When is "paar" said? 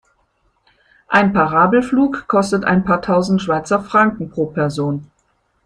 2.83-3.03